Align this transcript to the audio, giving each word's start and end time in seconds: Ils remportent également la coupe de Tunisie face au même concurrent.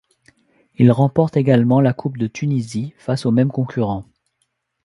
Ils 0.79 0.91
remportent 0.91 1.37
également 1.37 1.79
la 1.79 1.93
coupe 1.93 2.17
de 2.17 2.25
Tunisie 2.25 2.95
face 2.97 3.27
au 3.27 3.31
même 3.31 3.51
concurrent. 3.51 4.03